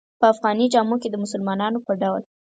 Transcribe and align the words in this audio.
په 0.19 0.25
افغاني 0.33 0.65
جامو 0.73 0.95
کې 1.01 1.09
د 1.11 1.15
مسلمانانو 1.23 1.79
په 1.87 1.93
ډول. 2.01 2.21